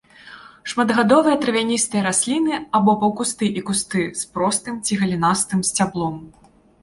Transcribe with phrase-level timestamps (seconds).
[0.71, 6.15] Шматгадовыя травяністыя расліны або паўкусты і кусты з простым ці галінастым сцяблом.